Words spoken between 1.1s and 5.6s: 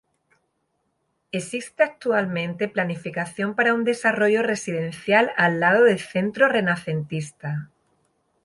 Existe actualmente planificación para un desarrollo residencial al